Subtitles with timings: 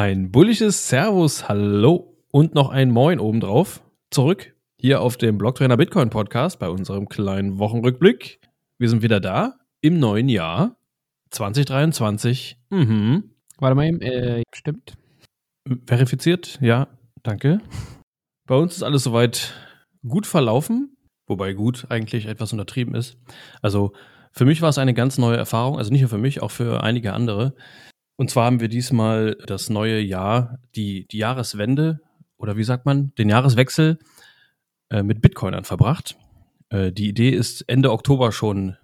[0.00, 3.82] Ein bullisches Servus, Hallo und noch ein Moin obendrauf.
[4.12, 8.38] Zurück hier auf dem Blocktrainer Bitcoin Podcast bei unserem kleinen Wochenrückblick.
[8.78, 10.76] Wir sind wieder da im neuen Jahr
[11.30, 12.60] 2023.
[12.70, 13.34] Mhm.
[13.58, 14.96] Warte mal eben, äh, stimmt.
[15.88, 16.86] Verifiziert, ja,
[17.24, 17.60] danke.
[18.46, 19.52] Bei uns ist alles soweit
[20.06, 23.18] gut verlaufen, wobei gut eigentlich etwas untertrieben ist.
[23.62, 23.94] Also
[24.30, 26.84] für mich war es eine ganz neue Erfahrung, also nicht nur für mich, auch für
[26.84, 27.56] einige andere.
[28.18, 32.00] Und zwar haben wir diesmal das neue Jahr, die, die Jahreswende
[32.36, 34.00] oder wie sagt man, den Jahreswechsel
[34.90, 36.18] äh, mit Bitcoinern verbracht.
[36.70, 38.76] Äh, die Idee ist Ende Oktober schon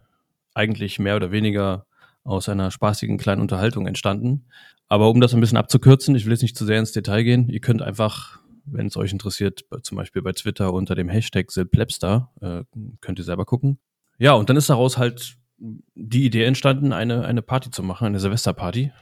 [0.55, 1.85] eigentlich mehr oder weniger
[2.23, 4.47] aus einer spaßigen kleinen Unterhaltung entstanden.
[4.87, 7.49] Aber um das ein bisschen abzukürzen, ich will jetzt nicht zu sehr ins Detail gehen,
[7.49, 12.31] ihr könnt einfach, wenn es euch interessiert, zum Beispiel bei Twitter unter dem Hashtag Silplebster,
[12.41, 12.63] äh,
[13.01, 13.81] könnt ihr selber gucken.
[14.17, 18.21] Ja, und dann ist daraus halt die Idee entstanden, eine, eine Party zu machen, eine
[18.21, 18.93] Silvesterparty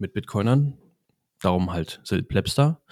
[0.00, 0.78] mit Bitcoinern.
[1.40, 2.82] Darum halt Silplebster.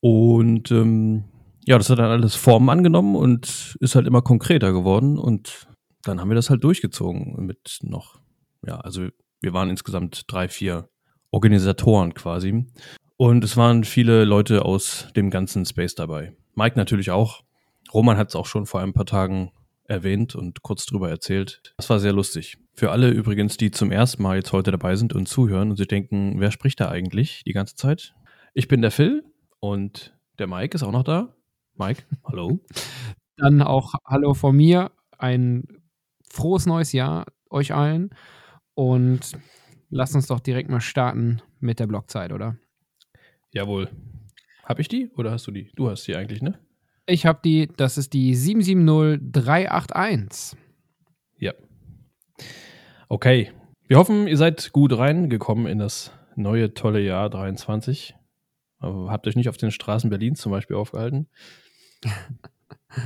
[0.00, 1.24] Und ähm,
[1.66, 5.18] ja, das hat dann alles Formen angenommen und ist halt immer konkreter geworden.
[5.18, 5.68] Und
[6.02, 8.20] dann haben wir das halt durchgezogen mit noch,
[8.66, 9.08] ja, also
[9.40, 10.88] wir waren insgesamt drei, vier
[11.30, 12.66] Organisatoren quasi.
[13.16, 16.36] Und es waren viele Leute aus dem ganzen Space dabei.
[16.54, 17.42] Mike natürlich auch.
[17.92, 19.50] Roman hat es auch schon vor ein paar Tagen
[19.88, 21.74] erwähnt und kurz drüber erzählt.
[21.76, 22.58] Das war sehr lustig.
[22.74, 25.88] Für alle übrigens, die zum ersten Mal jetzt heute dabei sind und zuhören und sich
[25.88, 28.14] denken, wer spricht da eigentlich die ganze Zeit?
[28.54, 29.24] Ich bin der Phil
[29.60, 31.34] und der Mike ist auch noch da.
[31.74, 32.60] Mike, hallo.
[33.36, 34.90] Dann auch Hallo von mir.
[35.16, 35.64] Ein
[36.28, 38.10] frohes neues Jahr euch allen.
[38.74, 39.32] Und
[39.90, 42.56] lasst uns doch direkt mal starten mit der Blockzeit, oder?
[43.52, 43.88] Jawohl.
[44.64, 45.70] Hab ich die oder hast du die?
[45.74, 46.58] Du hast die eigentlich, ne?
[47.10, 50.58] Ich habe die, das ist die 770381.
[51.38, 51.54] Ja.
[53.08, 53.50] Okay.
[53.86, 58.14] Wir hoffen, ihr seid gut reingekommen in das neue tolle Jahr 23.
[58.78, 61.28] Aber habt euch nicht auf den Straßen Berlins zum Beispiel aufgehalten.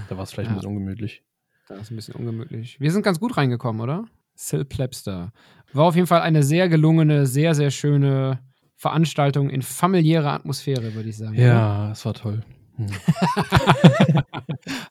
[0.09, 0.55] Da war es vielleicht ja.
[0.55, 1.25] ein bisschen ungemütlich.
[1.66, 2.78] Da ist ein bisschen ungemütlich.
[2.78, 4.05] Wir sind ganz gut reingekommen, oder?
[4.38, 5.32] Sil Plebster.
[5.72, 8.38] War auf jeden Fall eine sehr gelungene, sehr, sehr schöne
[8.76, 11.34] Veranstaltung in familiärer Atmosphäre, würde ich sagen.
[11.34, 12.44] Ja, es war toll.
[12.77, 12.87] Hm.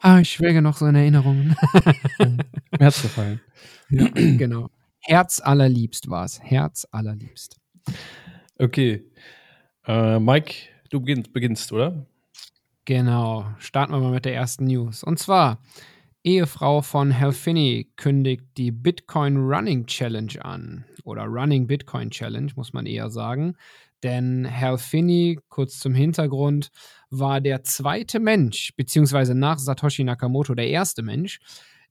[0.02, 1.56] ah, ich schwelge noch so in Erinnerungen.
[2.80, 3.42] Hat's gefallen.
[3.90, 4.70] Ja, genau.
[5.02, 6.42] Herz allerliebst war es.
[6.42, 7.60] Herz allerliebst.
[8.58, 9.04] Okay.
[9.86, 10.54] Äh, Mike,
[10.90, 12.06] du beginnst, beginnst, oder?
[12.86, 13.46] Genau.
[13.58, 15.04] Starten wir mal mit der ersten News.
[15.04, 15.60] Und zwar,
[16.24, 20.86] Ehefrau von Hal Finney kündigt die Bitcoin Running Challenge an.
[21.04, 23.56] Oder Running Bitcoin Challenge, muss man eher sagen.
[24.04, 26.72] Denn Hal Finney, kurz zum Hintergrund,
[27.12, 31.40] war der zweite Mensch, beziehungsweise nach Satoshi Nakamoto der erste Mensch,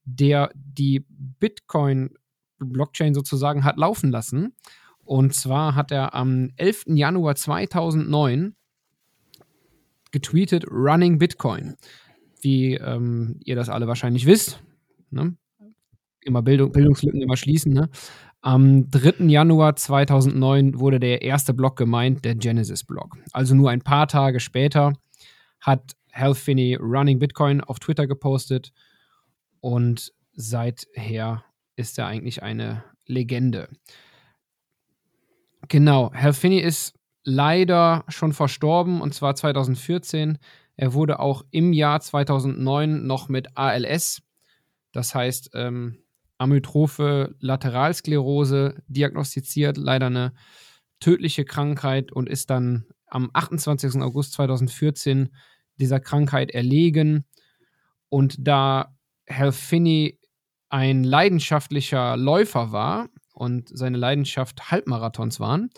[0.05, 4.55] der die Bitcoin-Blockchain sozusagen hat laufen lassen.
[5.05, 6.85] Und zwar hat er am 11.
[6.89, 8.55] Januar 2009
[10.11, 11.77] getweetet Running Bitcoin.
[12.41, 14.63] Wie ähm, ihr das alle wahrscheinlich wisst.
[15.11, 15.37] Ne?
[16.23, 17.75] Immer Bildung, Bildungslücken immer schließen.
[17.75, 17.91] Ne?
[18.41, 19.27] Am 3.
[19.27, 23.19] Januar 2009 wurde der erste Block gemeint, der Genesis-Block.
[23.33, 24.95] Also nur ein paar Tage später
[25.61, 25.97] hat
[26.35, 28.73] Finney Running Bitcoin auf Twitter gepostet
[29.61, 31.45] und seither
[31.77, 33.69] ist er eigentlich eine Legende.
[35.69, 36.95] Genau, Finney ist
[37.25, 40.39] leider schon verstorben und zwar 2014.
[40.77, 44.23] Er wurde auch im Jahr 2009 noch mit ALS,
[44.93, 46.03] das heißt ähm,
[46.39, 50.33] Amyotrophe Lateralsklerose, diagnostiziert, leider eine
[50.99, 54.01] tödliche Krankheit und ist dann am 28.
[54.01, 55.31] August 2014
[55.81, 57.25] dieser Krankheit erlegen.
[58.09, 58.95] Und da
[59.29, 60.19] Hal Finney
[60.69, 65.71] ein leidenschaftlicher Läufer war und seine Leidenschaft Halbmarathons waren,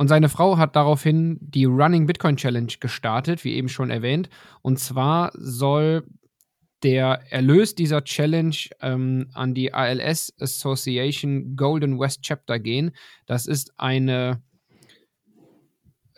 [0.00, 4.30] und seine Frau hat daraufhin die Running Bitcoin Challenge gestartet, wie eben schon erwähnt.
[4.62, 6.06] Und zwar soll
[6.82, 12.92] der Erlös dieser Challenge ähm, an die ALS Association Golden West Chapter gehen.
[13.26, 14.42] Das ist eine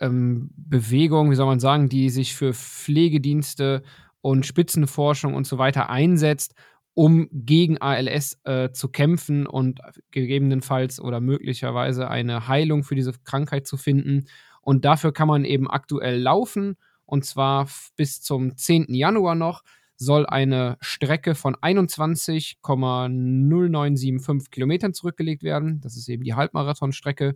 [0.03, 3.83] ähm, Bewegung, wie soll man sagen, die sich für Pflegedienste
[4.21, 6.53] und Spitzenforschung und so weiter einsetzt,
[6.93, 9.79] um gegen ALS äh, zu kämpfen und
[10.11, 14.25] gegebenenfalls oder möglicherweise eine Heilung für diese Krankheit zu finden.
[14.61, 16.75] Und dafür kann man eben aktuell laufen
[17.05, 18.93] und zwar bis zum 10.
[18.93, 19.63] Januar noch
[19.95, 25.79] soll eine Strecke von 21,0975 Kilometern zurückgelegt werden.
[25.81, 27.35] Das ist eben die Halbmarathonstrecke.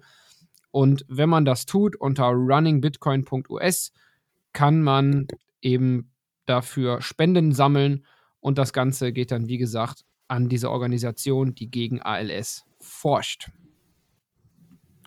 [0.77, 3.93] Und wenn man das tut unter runningbitcoin.us,
[4.53, 5.25] kann man
[5.59, 6.11] eben
[6.45, 8.05] dafür Spenden sammeln
[8.41, 13.49] und das Ganze geht dann, wie gesagt, an diese Organisation, die gegen ALS forscht.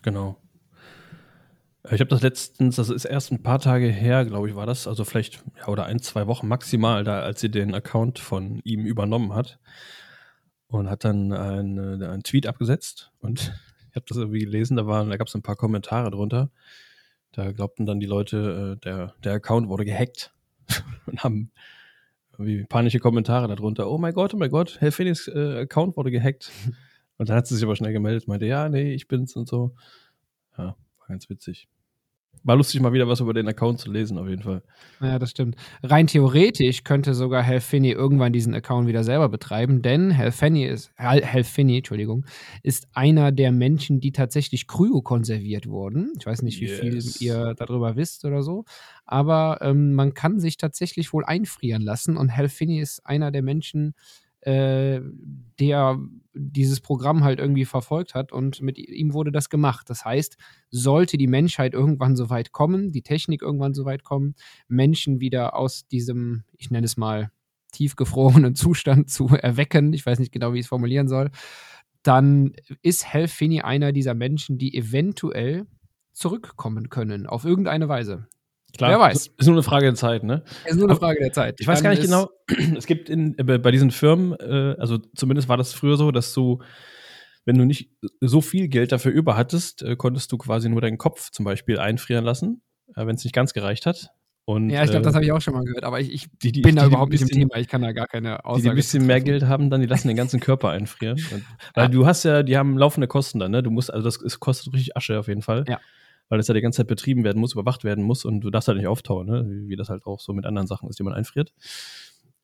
[0.03, 0.35] Genau.
[1.85, 4.87] Ich habe das letztens, das ist erst ein paar Tage her, glaube ich, war das,
[4.87, 8.85] also vielleicht ja, oder ein, zwei Wochen maximal, da als sie den Account von ihm
[8.85, 9.57] übernommen hat
[10.67, 13.53] und hat dann einen, einen Tweet abgesetzt und
[13.91, 16.49] ich habe das irgendwie gelesen, da, waren, da gab es ein paar Kommentare drunter.
[17.33, 20.33] Da glaubten dann die Leute, äh, der, der Account wurde gehackt
[21.05, 21.51] und haben
[22.31, 23.89] irgendwie panische Kommentare darunter.
[23.89, 26.51] Oh mein Gott, oh mein Gott, Herr Phoenix äh, Account wurde gehackt.
[27.17, 29.75] Und dann hat sie sich aber schnell gemeldet, meinte, ja, nee, ich bin's und so.
[30.57, 31.69] Ja, war ganz witzig.
[32.43, 34.63] War lustig, mal wieder was über den Account zu lesen, auf jeden Fall.
[34.99, 35.55] Ja, das stimmt.
[35.83, 40.65] Rein theoretisch könnte sogar Hal Finney irgendwann diesen Account wieder selber betreiben, denn Hal Finney
[40.65, 40.91] ist,
[41.43, 42.25] Finney, Entschuldigung,
[42.63, 46.13] ist einer der Menschen, die tatsächlich kryokonserviert wurden.
[46.19, 46.79] Ich weiß nicht, wie yes.
[46.79, 48.65] viel ihr darüber wisst oder so,
[49.05, 53.43] aber ähm, man kann sich tatsächlich wohl einfrieren lassen und Hal Finney ist einer der
[53.43, 53.93] Menschen,
[54.41, 55.01] äh,
[55.59, 55.99] der
[56.33, 59.89] dieses Programm halt irgendwie verfolgt hat und mit ihm wurde das gemacht.
[59.89, 60.37] Das heißt,
[60.69, 64.35] sollte die Menschheit irgendwann so weit kommen, die Technik irgendwann so weit kommen,
[64.67, 67.31] Menschen wieder aus diesem, ich nenne es mal,
[67.73, 71.31] tiefgefrorenen Zustand zu erwecken, ich weiß nicht genau, wie ich es formulieren soll,
[72.03, 75.67] dann ist Hal Finney einer dieser Menschen, die eventuell
[76.13, 78.27] zurückkommen können, auf irgendeine Weise.
[78.77, 79.31] Klar, Wer weiß.
[79.37, 80.43] Ist nur eine Frage der Zeit, ne?
[80.65, 81.59] Ist nur eine Frage der Zeit.
[81.59, 82.29] Ich weiß gar nicht genau,
[82.77, 86.33] es gibt in, äh, bei diesen Firmen, äh, also zumindest war das früher so, dass
[86.33, 86.61] du,
[87.45, 87.91] wenn du nicht
[88.21, 91.79] so viel Geld dafür über hattest, äh, konntest du quasi nur deinen Kopf zum Beispiel
[91.79, 92.61] einfrieren lassen,
[92.95, 94.09] äh, wenn es nicht ganz gereicht hat.
[94.45, 96.51] Und, ja, ich glaube, das habe ich auch schon mal gehört, aber ich, ich die,
[96.51, 98.57] die, bin da überhaupt nicht im Thema, ich kann da gar keine Aussage.
[98.57, 101.19] Die, die ein bisschen mehr Geld haben, dann die lassen den ganzen Körper einfrieren.
[101.31, 101.43] Und,
[101.75, 101.87] weil ja.
[101.89, 103.61] du hast ja, die haben laufende Kosten dann, ne?
[103.61, 105.65] Du musst, also das, das kostet richtig Asche auf jeden Fall.
[105.67, 105.79] Ja
[106.31, 108.69] weil das ja die ganze Zeit betrieben werden muss, überwacht werden muss und du darfst
[108.69, 109.45] halt nicht auftauen, ne?
[109.49, 111.53] wie, wie das halt auch so mit anderen Sachen ist, die man einfriert.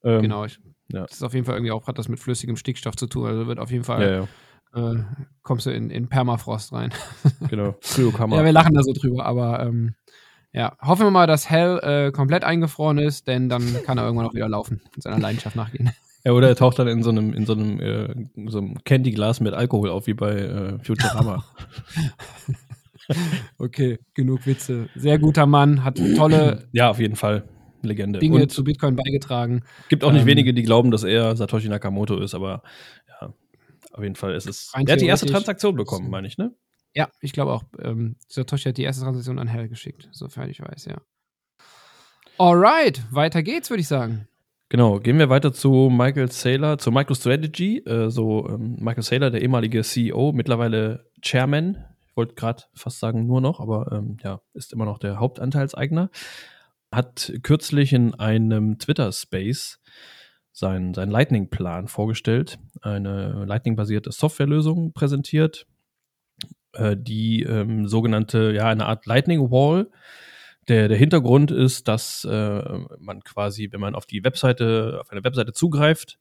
[0.04, 0.60] Ähm, genau, ich,
[0.92, 1.04] ja.
[1.04, 3.48] das ist auf jeden Fall irgendwie auch hat das mit flüssigem Stickstoff zu tun, also
[3.48, 4.28] wird auf jeden Fall ja,
[4.82, 4.92] ja.
[4.92, 5.04] Äh,
[5.42, 6.94] kommst du in, in Permafrost rein.
[7.50, 8.36] genau, Kryokammer.
[8.36, 9.96] ja, wir lachen da so drüber, aber ähm,
[10.52, 14.28] ja, hoffen wir mal, dass Hell äh, komplett eingefroren ist, denn dann kann er irgendwann
[14.28, 15.92] auch wieder laufen und seiner Leidenschaft nachgehen.
[16.24, 18.14] Ja, oder er taucht dann in so einem, in so einem, äh,
[18.48, 21.46] so einem Candy-Glas mit Alkohol auf, wie bei äh, Futurama.
[23.58, 24.90] okay, genug Witze.
[24.96, 26.68] Sehr guter Mann, hat tolle.
[26.72, 27.48] Ja, auf jeden Fall.
[27.84, 28.20] Legende.
[28.20, 29.64] Dinge Und zu Bitcoin beigetragen.
[29.90, 32.64] Gibt auch nicht ähm, wenige, die glauben, dass er Satoshi Nakamoto ist, aber
[33.22, 33.34] ja,
[33.92, 34.72] auf jeden Fall ist es.
[34.74, 36.54] Er hat die erste Transaktion bekommen, meine ich, ne?
[36.94, 37.64] Ja, ich glaube auch.
[37.80, 40.98] Ähm, Satoshi hat die erste Transaktion an Hell geschickt, sofern ich weiß, ja.
[42.40, 44.28] Alright, weiter geht's, würde ich sagen.
[44.70, 47.84] Genau, gehen wir weiter zu Michael Saylor, zu MicroStrategy.
[47.86, 51.86] Äh, so, ähm, Michael Saylor, der ehemalige CEO, mittlerweile Chairman
[52.18, 56.10] wollte gerade fast sagen nur noch, aber ähm, ja, ist immer noch der Hauptanteilseigner,
[56.92, 59.80] hat kürzlich in einem Twitter-Space
[60.52, 65.68] seinen, seinen Lightning-Plan vorgestellt, eine Lightning-basierte Softwarelösung präsentiert,
[66.74, 69.90] äh, die ähm, sogenannte, ja, eine Art Lightning Wall.
[70.68, 75.24] Der, der Hintergrund ist, dass äh, man quasi, wenn man auf die Webseite, auf eine
[75.24, 76.20] Webseite zugreift,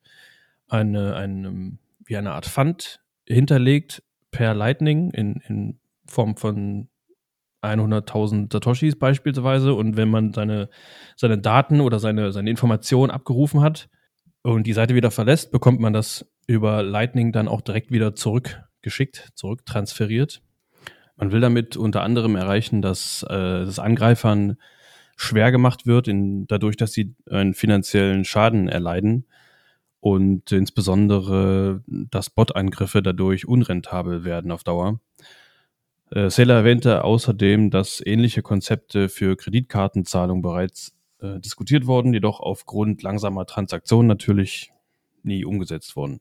[0.69, 6.88] eine, eine, wie eine Art Fund hinterlegt per Lightning in, in Form von
[7.62, 10.69] 100.000 Satoshis beispielsweise und wenn man seine,
[11.17, 13.88] seine Daten oder seine, seine Informationen abgerufen hat
[14.43, 19.30] und die Seite wieder verlässt, bekommt man das über Lightning dann auch direkt wieder zurückgeschickt,
[19.35, 20.42] zurücktransferiert.
[21.16, 24.57] Man will damit unter anderem erreichen, dass äh, das Angreifern
[25.16, 29.26] schwer gemacht wird, in, dadurch, dass sie einen finanziellen Schaden erleiden
[30.00, 35.00] und insbesondere, dass Bot-Angriffe dadurch unrentabel werden auf Dauer.
[36.10, 43.02] Äh, Saylor erwähnte außerdem, dass ähnliche Konzepte für Kreditkartenzahlung bereits äh, diskutiert wurden, jedoch aufgrund
[43.02, 44.70] langsamer Transaktionen natürlich
[45.22, 46.20] nie umgesetzt wurden.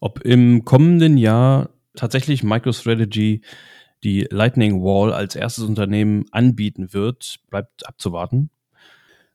[0.00, 3.42] Ob im kommenden Jahr tatsächlich MicroStrategy
[4.04, 8.50] die Lightning Wall als erstes Unternehmen anbieten wird, bleibt abzuwarten.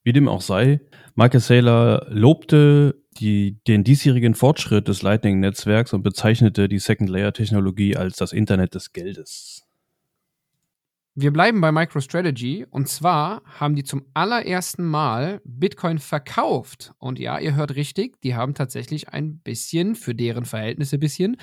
[0.04, 0.80] Wie dem auch sei,
[1.16, 8.32] Michael Saylor lobte die, den diesjährigen Fortschritt des Lightning-Netzwerks und bezeichnete die Second-Layer-Technologie als das
[8.32, 9.66] Internet des Geldes.
[11.16, 16.94] Wir bleiben bei MicroStrategy und zwar haben die zum allerersten Mal Bitcoin verkauft.
[16.98, 21.36] Und ja, ihr hört richtig, die haben tatsächlich ein bisschen, für deren Verhältnisse ein bisschen,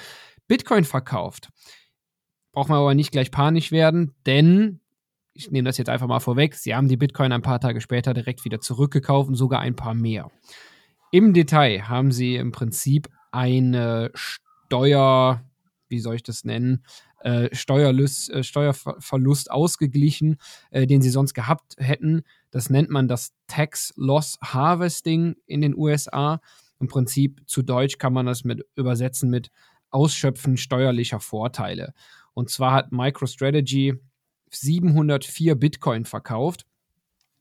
[0.49, 1.51] Bitcoin verkauft.
[2.53, 4.81] Braucht man aber nicht gleich panisch werden, denn
[5.37, 8.15] ich nehme das jetzt einfach mal vorweg, sie haben die Bitcoin ein paar Tage später
[8.15, 10.31] direkt wieder zurückgekauft und sogar ein paar mehr.
[11.13, 15.43] Im Detail haben sie im Prinzip eine Steuer,
[15.89, 16.85] wie soll ich das nennen,
[17.21, 20.37] äh, Steuerlust, äh, Steuerverlust ausgeglichen,
[20.71, 22.23] äh, den sie sonst gehabt hätten.
[22.51, 26.41] Das nennt man das Tax Loss Harvesting in den USA.
[26.79, 29.51] Im Prinzip zu Deutsch kann man das mit übersetzen mit
[29.91, 31.95] Ausschöpfen steuerlicher Vorteile.
[32.35, 33.99] Und zwar hat MicroStrategy
[34.51, 36.67] 704 Bitcoin verkauft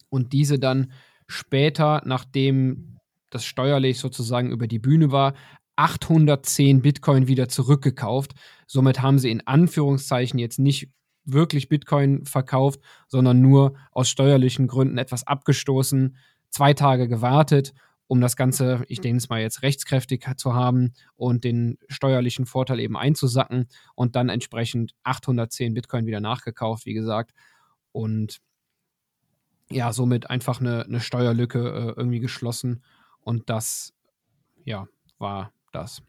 [0.10, 0.92] und diese dann
[1.28, 2.98] später, nachdem
[3.30, 5.34] das steuerlich sozusagen über die Bühne war,
[5.76, 8.34] 810 Bitcoin wieder zurückgekauft.
[8.66, 10.90] Somit haben sie in Anführungszeichen jetzt nicht
[11.26, 16.16] wirklich Bitcoin verkauft, sondern nur aus steuerlichen Gründen etwas abgestoßen,
[16.50, 17.74] zwei Tage gewartet,
[18.08, 22.80] um das Ganze, ich denke es mal jetzt rechtskräftig zu haben und den steuerlichen Vorteil
[22.80, 27.34] eben einzusacken und dann entsprechend 810 Bitcoin wieder nachgekauft, wie gesagt.
[27.92, 28.42] Und
[29.72, 32.84] ja, somit einfach eine, eine Steuerlücke äh, irgendwie geschlossen.
[33.22, 33.94] Und das,
[34.64, 36.04] ja, war das.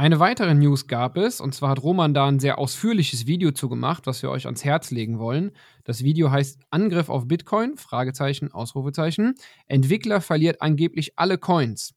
[0.00, 3.68] Eine weitere News gab es, und zwar hat Roman da ein sehr ausführliches Video zu
[3.68, 5.50] gemacht, was wir euch ans Herz legen wollen.
[5.84, 9.34] Das Video heißt Angriff auf Bitcoin, Fragezeichen, Ausrufezeichen.
[9.66, 11.92] Entwickler verliert angeblich alle Coins.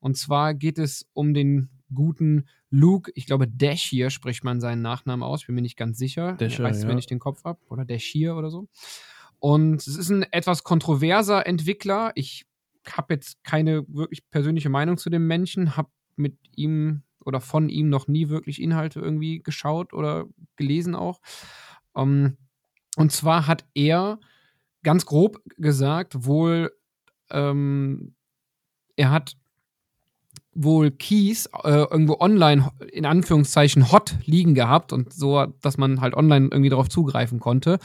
[0.00, 4.82] Und zwar geht es um den guten Luke, ich glaube Dash hier spricht man seinen
[4.82, 6.32] Nachnamen aus, bin mir nicht ganz sicher.
[6.32, 6.88] Dasher, Reißt, ja.
[6.88, 7.60] wenn ich den Kopf ab.
[7.68, 8.66] Oder Dashir oder so.
[9.38, 12.10] Und es ist ein etwas kontroverser Entwickler.
[12.16, 12.46] Ich
[12.90, 17.88] habe jetzt keine wirklich persönliche Meinung zu dem Menschen, habe mit ihm oder von ihm
[17.88, 20.26] noch nie wirklich Inhalte irgendwie geschaut oder
[20.56, 21.20] gelesen auch.
[21.96, 22.36] Ähm,
[22.96, 24.18] und zwar hat er
[24.82, 26.72] ganz grob gesagt, wohl,
[27.30, 28.14] ähm,
[28.96, 29.36] er hat
[30.54, 36.14] wohl Keys äh, irgendwo online in Anführungszeichen hot liegen gehabt und so, dass man halt
[36.14, 37.78] online irgendwie darauf zugreifen konnte.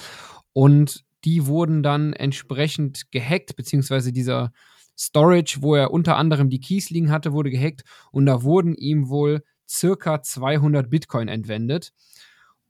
[0.54, 4.52] Und die wurden dann entsprechend gehackt, beziehungsweise dieser
[5.00, 9.10] Storage, wo er unter anderem die Keys liegen hatte, wurde gehackt und da wurden ihm
[9.10, 11.94] wohl circa 200 Bitcoin entwendet.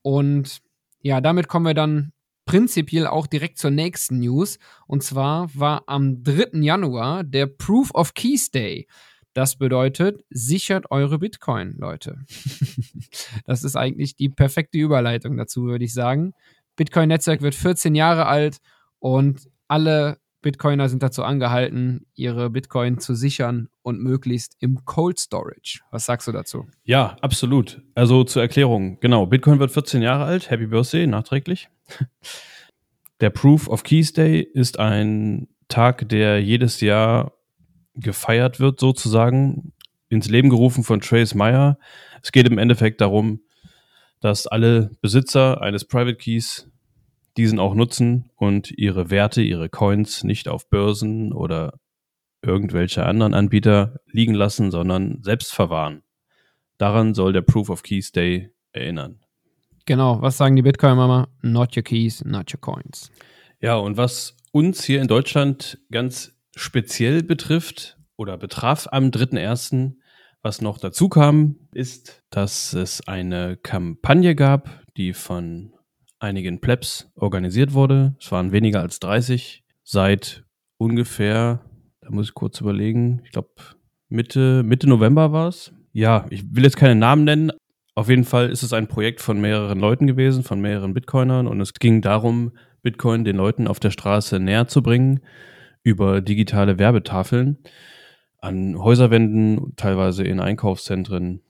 [0.01, 0.59] Und
[1.01, 2.11] ja, damit kommen wir dann
[2.45, 4.59] prinzipiell auch direkt zur nächsten News.
[4.87, 6.59] Und zwar war am 3.
[6.61, 8.87] Januar der Proof of Keys Day.
[9.33, 12.25] Das bedeutet, sichert eure Bitcoin, Leute.
[13.45, 16.33] das ist eigentlich die perfekte Überleitung dazu, würde ich sagen.
[16.75, 18.57] Bitcoin-Netzwerk wird 14 Jahre alt
[18.99, 25.81] und alle Bitcoiner sind dazu angehalten, ihre Bitcoin zu sichern und möglichst im Cold Storage.
[25.91, 26.67] Was sagst du dazu?
[26.83, 27.81] Ja, absolut.
[27.95, 31.69] Also zur Erklärung, genau, Bitcoin wird 14 Jahre alt, Happy Birthday, nachträglich.
[33.19, 37.33] Der Proof of Keys Day ist ein Tag, der jedes Jahr
[37.95, 39.73] gefeiert wird, sozusagen,
[40.07, 41.77] ins Leben gerufen von Trace Meyer.
[42.23, 43.41] Es geht im Endeffekt darum,
[44.21, 46.69] dass alle Besitzer eines Private Keys
[47.39, 51.79] diesen auch nutzen und ihre Werte, ihre Coins nicht auf Börsen oder
[52.41, 56.03] irgendwelche anderen Anbieter liegen lassen, sondern selbst verwahren.
[56.77, 59.21] Daran soll der Proof of Keys Day erinnern.
[59.85, 61.29] Genau, was sagen die Bitcoin-Mama?
[61.41, 63.09] Not your keys, not your coins.
[63.61, 69.95] Ja, und was uns hier in Deutschland ganz speziell betrifft oder betraf am 3.1.,
[70.41, 75.73] was noch dazu kam, ist, dass es eine Kampagne gab, die von
[76.19, 78.15] einigen Plebs organisiert wurde.
[78.19, 80.43] Es waren weniger als 30 seit
[80.77, 81.61] ungefähr,
[82.01, 83.49] da muss ich kurz überlegen, ich glaube
[84.09, 85.73] Mitte, Mitte November war es.
[85.91, 87.51] Ja, ich will jetzt keine Namen nennen.
[87.95, 91.59] Auf jeden Fall ist es ein Projekt von mehreren Leuten gewesen, von mehreren Bitcoinern und
[91.61, 95.19] es ging darum, Bitcoin den Leuten auf der Straße näher zu bringen
[95.83, 97.57] über digitale Werbetafeln
[98.41, 101.41] an Häuserwänden, teilweise in Einkaufszentren.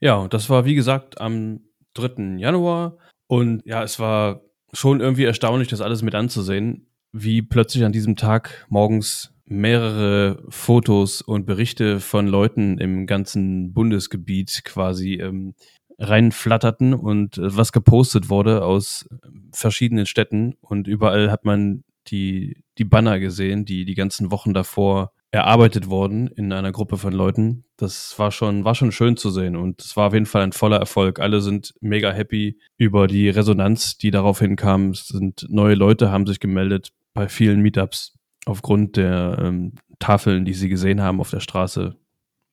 [0.00, 1.60] Ja, das war wie gesagt am
[1.94, 2.36] 3.
[2.36, 4.42] Januar und ja, es war
[4.72, 11.22] schon irgendwie erstaunlich, das alles mit anzusehen, wie plötzlich an diesem Tag morgens mehrere Fotos
[11.22, 15.54] und Berichte von Leuten im ganzen Bundesgebiet quasi ähm,
[15.98, 19.08] reinflatterten und äh, was gepostet wurde aus
[19.52, 20.54] verschiedenen Städten.
[20.60, 26.28] Und überall hat man die, die Banner gesehen, die die ganzen Wochen davor erarbeitet wurden
[26.28, 27.64] in einer Gruppe von Leuten.
[27.76, 30.52] Das war schon, war schon schön zu sehen und es war auf jeden Fall ein
[30.52, 31.20] voller Erfolg.
[31.20, 34.90] Alle sind mega happy über die Resonanz, die darauf hinkam.
[34.90, 40.54] Es sind neue Leute, haben sich gemeldet bei vielen Meetups aufgrund der ähm, Tafeln, die
[40.54, 41.96] sie gesehen haben auf der Straße.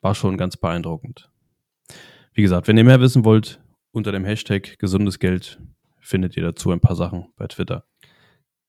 [0.01, 1.29] War schon ganz beeindruckend.
[2.33, 3.61] Wie gesagt, wenn ihr mehr wissen wollt,
[3.91, 5.61] unter dem Hashtag gesundes Geld
[5.99, 7.85] findet ihr dazu ein paar Sachen bei Twitter.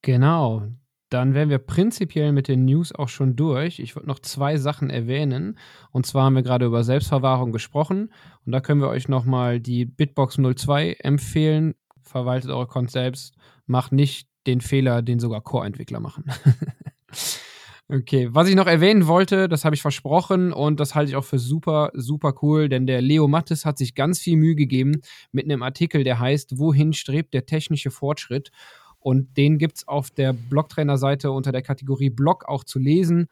[0.02, 0.68] Genau.
[1.14, 3.78] Dann wären wir prinzipiell mit den News auch schon durch.
[3.78, 5.56] Ich würde noch zwei Sachen erwähnen.
[5.92, 8.12] Und zwar haben wir gerade über Selbstverwahrung gesprochen.
[8.44, 11.76] Und da können wir euch nochmal die Bitbox 02 empfehlen.
[12.02, 13.36] Verwaltet eure Konten selbst.
[13.66, 16.24] Macht nicht den Fehler, den sogar Core-Entwickler machen.
[17.88, 21.24] okay, was ich noch erwähnen wollte, das habe ich versprochen und das halte ich auch
[21.24, 25.44] für super, super cool, denn der Leo Mattes hat sich ganz viel Mühe gegeben mit
[25.44, 28.50] einem Artikel, der heißt, wohin strebt der technische Fortschritt?
[29.04, 33.26] Und den gibt es auf der Blogtrainer-Seite unter der Kategorie Blog auch zu lesen.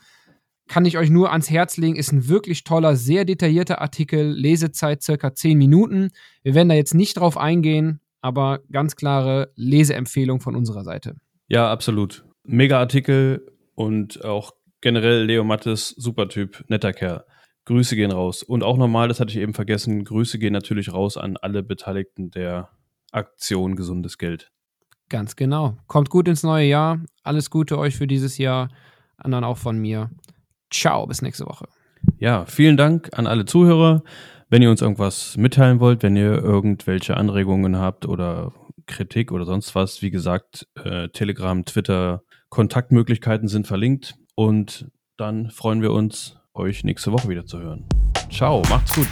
[0.69, 5.03] Kann ich euch nur ans Herz legen, ist ein wirklich toller, sehr detaillierter Artikel, Lesezeit
[5.03, 6.11] circa 10 Minuten.
[6.43, 11.17] Wir werden da jetzt nicht drauf eingehen, aber ganz klare Leseempfehlung von unserer Seite.
[11.49, 12.27] Ja, absolut.
[12.45, 14.53] Mega Artikel und auch
[14.83, 17.25] generell Leo Mattes, super Typ, netter Kerl.
[17.65, 18.43] Grüße gehen raus.
[18.43, 22.31] Und auch nochmal, das hatte ich eben vergessen, Grüße gehen natürlich raus an alle Beteiligten
[22.31, 22.69] der
[23.11, 24.53] Aktion Gesundes Geld.
[25.13, 25.77] Ganz genau.
[25.89, 26.99] Kommt gut ins neue Jahr.
[27.23, 28.71] Alles Gute euch für dieses Jahr.
[29.19, 30.09] Anderen auch von mir.
[30.71, 31.67] Ciao, bis nächste Woche.
[32.17, 34.05] Ja, vielen Dank an alle Zuhörer.
[34.49, 38.55] Wenn ihr uns irgendwas mitteilen wollt, wenn ihr irgendwelche Anregungen habt oder
[38.87, 44.15] Kritik oder sonst was, wie gesagt, äh, Telegram, Twitter, Kontaktmöglichkeiten sind verlinkt.
[44.35, 47.85] Und dann freuen wir uns, euch nächste Woche wieder zu hören.
[48.31, 49.09] Ciao, macht's gut.